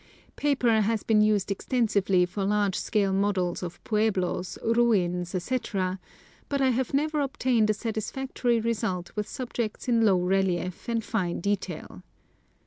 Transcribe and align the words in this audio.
Paper 0.35 0.81
has 0.81 1.03
been 1.03 1.21
used 1.21 1.51
extensively 1.51 2.25
for 2.25 2.43
large 2.43 2.73
scale 2.73 3.13
models 3.13 3.61
of 3.61 3.79
pueblos, 3.83 4.57
ruins, 4.63 5.35
etc., 5.35 5.99
but 6.49 6.59
I 6.59 6.69
have 6.71 6.91
never 6.91 7.19
obtained 7.21 7.69
a 7.69 7.75
satisfactory 7.75 8.59
result 8.59 9.11
with 9.15 9.27
subjects 9.27 9.87
in 9.87 10.03
low 10.03 10.19
relief 10.19 10.89
and 10.89 11.03
fine 11.03 11.39
detail. 11.39 12.01